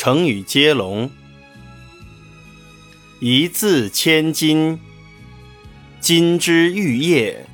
[0.00, 1.10] 成语接龙：
[3.18, 4.78] 一字千金，
[5.98, 7.44] 金枝玉叶，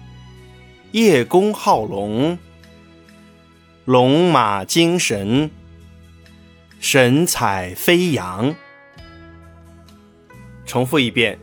[0.93, 2.39] 叶公好龙，
[3.87, 5.51] 龙马精神，
[6.79, 8.55] 神采飞扬。
[10.67, 11.39] 重复一遍：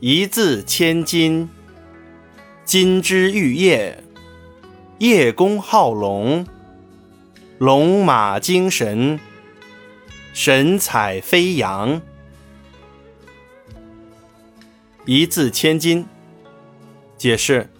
[0.00, 1.50] 一字千金，
[2.64, 4.02] 金枝玉叶，
[4.98, 6.46] 叶公好龙。
[7.58, 9.20] 龙马精神，
[10.32, 12.02] 神采飞扬。
[15.04, 16.04] 一字千金，
[17.16, 17.70] 解释：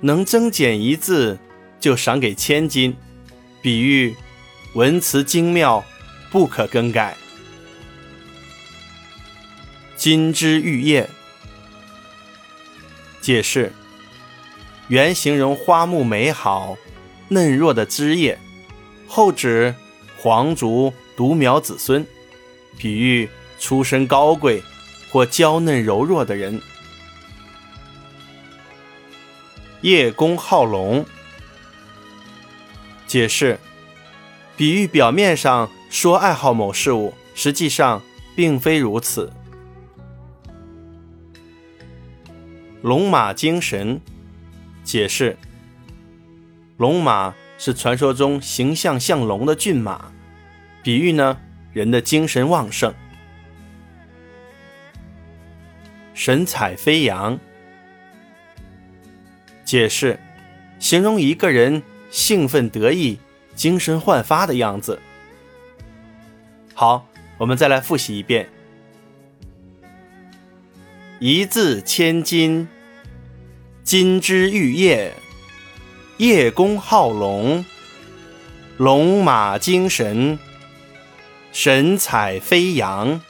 [0.00, 1.38] 能增减一字，
[1.78, 2.96] 就赏给千金，
[3.60, 4.16] 比喻
[4.72, 5.84] 文辞精妙，
[6.30, 7.14] 不可更改。
[9.94, 11.10] 金枝玉叶，
[13.20, 13.72] 解释：
[14.88, 16.78] 原形容花木美好、
[17.28, 18.38] 嫩弱的枝叶。
[19.06, 19.74] 后指
[20.18, 22.06] 皇族独苗子孙，
[22.76, 24.62] 比喻出身高贵
[25.10, 26.60] 或娇嫩柔弱的人。
[29.82, 31.04] 叶公好龙，
[33.06, 33.58] 解释：
[34.56, 38.02] 比喻表面上说爱好某事物，实际上
[38.34, 39.32] 并非如此。
[42.82, 44.00] 龙马精神，
[44.82, 45.36] 解释：
[46.76, 47.34] 龙马。
[47.58, 50.12] 是传说中形象像龙的骏马，
[50.82, 51.38] 比喻呢
[51.72, 52.94] 人的精神旺盛、
[56.14, 57.38] 神采飞扬。
[59.64, 60.18] 解释：
[60.78, 63.18] 形容一个人兴奋得意、
[63.54, 65.00] 精神焕发的样子。
[66.72, 68.48] 好，我们再来复习一遍：
[71.18, 72.68] 一字千金，
[73.82, 75.14] 金枝玉叶。
[76.18, 77.62] 叶公好龙，
[78.78, 80.38] 龙马精神，
[81.52, 83.20] 神采飞扬。